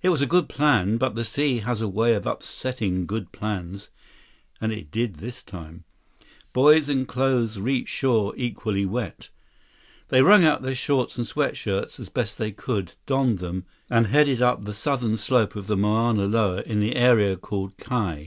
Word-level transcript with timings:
It 0.00 0.10
was 0.10 0.22
a 0.22 0.26
good 0.30 0.48
plan. 0.48 0.96
But 0.96 1.16
the 1.16 1.24
sea 1.24 1.58
has 1.58 1.80
a 1.80 1.88
way 1.88 2.14
of 2.14 2.24
upsetting 2.24 3.04
good 3.04 3.32
plans, 3.32 3.90
and 4.60 4.70
it 4.72 4.92
did 4.92 5.16
this 5.16 5.42
time. 5.42 5.82
Boys 6.52 6.88
and 6.88 7.08
clothes 7.08 7.58
reached 7.58 7.88
shore 7.92 8.32
equally 8.36 8.86
wet. 8.86 9.28
They 10.06 10.22
wrung 10.22 10.44
out 10.44 10.62
their 10.62 10.76
shorts 10.76 11.18
and 11.18 11.26
sweat 11.26 11.56
shirts 11.56 11.98
as 11.98 12.08
best 12.08 12.38
they 12.38 12.52
could, 12.52 12.92
donned 13.06 13.40
them, 13.40 13.66
and 13.90 14.06
headed 14.06 14.40
up 14.40 14.64
the 14.66 14.72
southern 14.72 15.16
slope 15.16 15.56
of 15.56 15.66
the 15.66 15.76
Mauna 15.76 16.26
Loa 16.26 16.62
in 16.62 16.78
the 16.78 16.94
area 16.94 17.36
called 17.36 17.76
Kau. 17.76 18.26